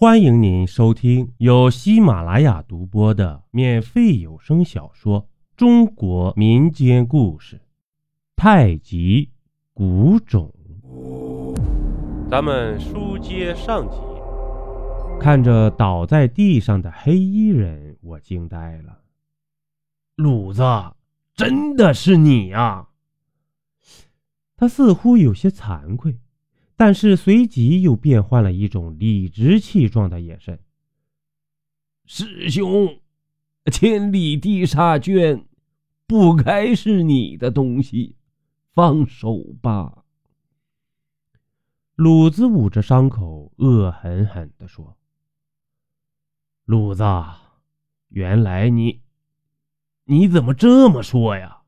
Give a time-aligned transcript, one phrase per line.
[0.00, 5.24] 欢迎您收听由喜马拉雅独播的免费有声小说
[5.58, 7.56] 《中国民间故事》
[8.34, 9.28] 《太极
[9.74, 10.50] 古冢》。
[12.30, 13.98] 咱们书接上集，
[15.20, 19.02] 看着倒在地上的黑衣人，我惊呆了。
[20.16, 20.62] 鲁子，
[21.34, 22.88] 真的是你呀！
[24.56, 26.16] 他似乎有些惭愧。
[26.80, 30.58] 但是随即又变换了一种理直气壮的眼神。
[32.06, 32.98] 师兄，
[33.70, 35.44] 千里地煞卷
[36.06, 38.16] 不该是你的东西，
[38.72, 40.06] 放手吧。
[41.96, 44.96] 鲁子捂着伤口，恶狠狠地说
[46.64, 47.04] ：“鲁子，
[48.08, 49.02] 原来你，
[50.04, 51.60] 你怎么这么说呀？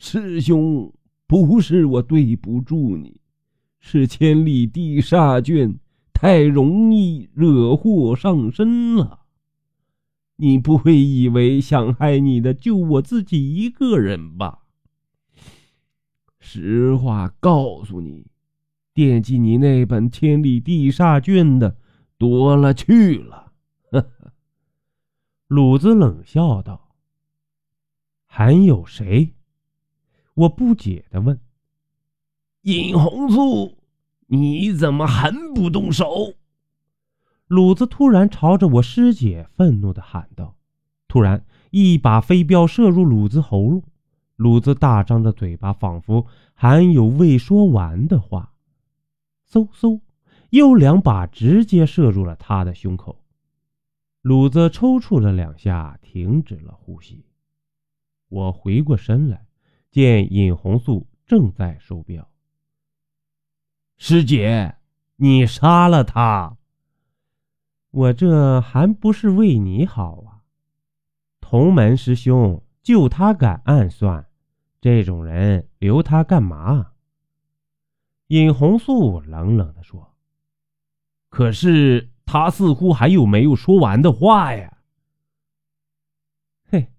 [0.00, 0.92] 师兄，
[1.28, 3.20] 不是我对不住你。”
[3.86, 5.78] 是千里地煞卷
[6.14, 9.26] 太容易惹祸上身了。
[10.36, 14.60] 你不会以为想害你的就我自己一个人吧？
[16.38, 18.26] 实话告诉你，
[18.94, 21.76] 惦记你那本千里地煞卷的
[22.16, 23.52] 多了去了。
[23.90, 24.32] 呵呵，
[25.46, 26.94] 鲁子冷笑道
[28.24, 29.34] ：“还有谁？”
[30.32, 31.38] 我不解的问。
[32.64, 33.76] 尹红素，
[34.26, 36.32] 你怎么还不动手？
[37.46, 40.56] 鲁子突然朝着我师姐愤怒的喊道。
[41.06, 43.82] 突然，一把飞镖射入鲁子喉咙，
[44.36, 48.54] 鲁子大张着嘴巴，仿佛还有未说完的话。
[49.46, 50.00] 嗖嗖，
[50.48, 53.22] 又两把直接射入了他的胸口。
[54.22, 57.26] 鲁子抽搐了两下，停止了呼吸。
[58.30, 59.46] 我回过身来，
[59.90, 62.26] 见尹红素正在收镖。
[63.96, 64.76] 师姐，
[65.16, 66.56] 你杀了他，
[67.90, 70.42] 我这还不是为你好啊！
[71.40, 74.26] 同门师兄，就他敢暗算，
[74.80, 76.92] 这种人留他干嘛？
[78.26, 80.14] 尹红素冷冷的说
[81.30, 84.78] ：“可是他似乎还有没有说完的话呀？”
[86.68, 86.92] 嘿，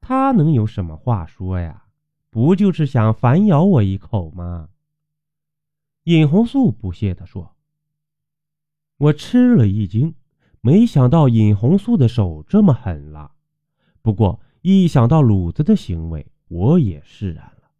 [0.00, 1.84] 他能有什么话说呀？
[2.30, 4.70] 不就是想反咬我一口吗？
[6.04, 7.56] 尹红素不屑地说
[8.98, 10.14] ：“我吃了一惊，
[10.60, 13.34] 没想到尹红素的手这么狠辣。
[14.02, 17.70] 不过一想到鲁子的行为，我也释然了。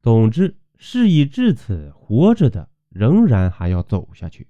[0.00, 4.48] 总之，事已至此，活着的仍然还要走下去。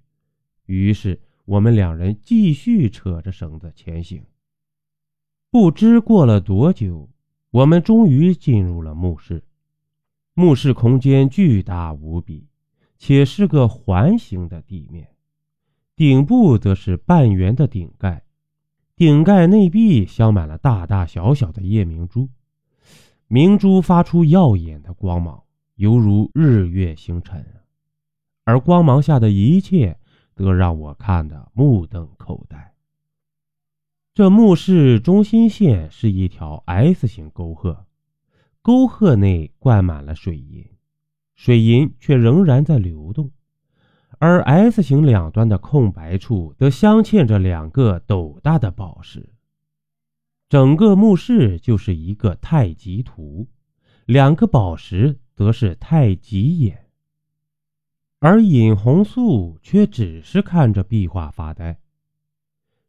[0.67, 4.25] 于是，我们两人继续扯着绳子前行。
[5.51, 7.11] 不知过了多久，
[7.51, 9.43] 我们终于进入了墓室。”
[10.41, 12.49] 墓室空间巨大无比，
[12.97, 15.07] 且是个环形的地面，
[15.95, 18.25] 顶部则是半圆的顶盖，
[18.97, 22.31] 顶盖内壁镶满了大大小小的夜明珠，
[23.29, 25.43] 明珠发出耀眼的光芒，
[25.75, 27.45] 犹如日月星辰，
[28.45, 29.99] 而光芒下的一切
[30.35, 32.73] 都让我看得目瞪口呆。
[34.15, 37.85] 这墓室中心线是一条 S 型沟壑。
[38.63, 40.67] 沟壑内灌满了水银，
[41.35, 43.31] 水银却仍然在流动，
[44.19, 49.33] 而 S 型两端的空白处则镶嵌着两个斗大的宝石。
[50.51, 53.49] 整个墓室就是一个太极图，
[54.05, 56.91] 两个宝石则是太极眼。
[58.19, 61.81] 而尹红素却只是看着壁画发呆。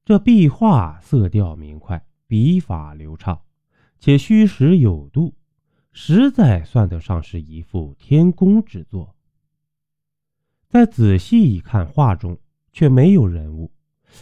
[0.04, 3.42] 这壁画色调明快，笔法流畅，
[4.00, 5.34] 且虚实有度。
[5.94, 9.16] 实在算得上是一幅天工之作。
[10.70, 12.40] 再仔细一看，画中
[12.72, 13.72] 却没有人物，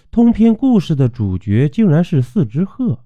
[0.09, 3.06] 通篇故事的主角竟然是四只鹤。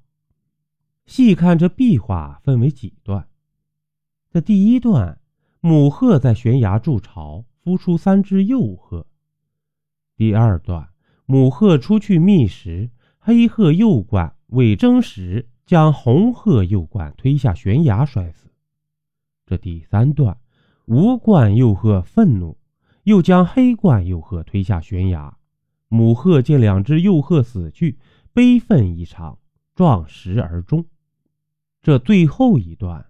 [1.05, 3.27] 细看这壁画，分为几段。
[4.31, 5.19] 这第一段，
[5.59, 9.05] 母鹤在悬崖筑巢，孵出三只幼鹤。
[10.15, 10.87] 第二段，
[11.25, 12.89] 母鹤出去觅食，
[13.19, 18.52] 黑鹤幼鹳为争食，将红鹤幼鹳推下悬崖摔死。
[19.45, 20.37] 这第三段，
[20.85, 22.57] 无冠幼鹤愤怒，
[23.03, 25.37] 又将黑冠幼鹤推下悬崖。
[25.89, 27.97] 母鹤见两只幼鹤死去，
[28.33, 29.37] 悲愤异常，
[29.75, 30.85] 撞石而终。
[31.81, 33.05] 这最后一段，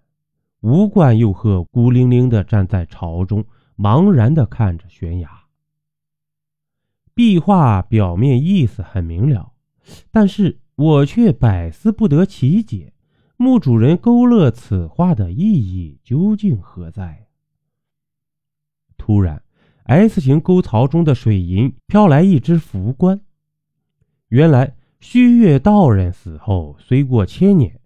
[0.61, 3.45] 无冠幼鹤孤零零地站在巢中，
[3.77, 5.29] 茫然地看着悬崖。
[7.13, 9.53] 壁画表面意思很明了，
[10.09, 12.91] 但是我却百思不得其解。
[13.37, 17.27] 墓主人勾勒此画的意义究竟何在？
[18.97, 19.43] 突然
[19.85, 23.19] S 型沟槽中的水银飘来一只浮棺。
[24.29, 27.81] 原来虚月道人死后虽过千年，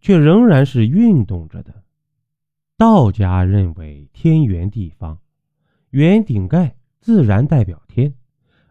[0.00, 1.82] 却仍然是运动着的。
[2.78, 5.18] 道家认为天圆地方，
[5.90, 8.14] 圆顶盖自然代表天，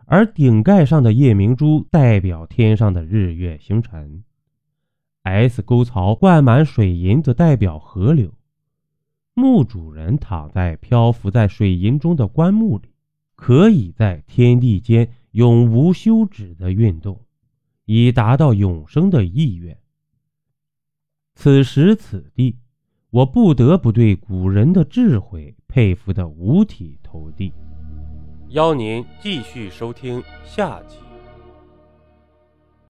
[0.05, 4.23] 而顶盖上的夜明珠代表天上的日月星辰。
[5.23, 8.33] S 沟槽灌满水银，则代表河流。
[9.33, 12.89] 墓主人躺在漂浮在水银中的棺木里，
[13.35, 17.19] 可以在天地间永无休止的运动，
[17.85, 19.77] 以达到永生的意愿。
[21.35, 22.57] 此时此地，
[23.09, 27.53] 我不得不对古人的智慧佩服得五体投地。
[28.49, 30.97] 邀您继续收听下集。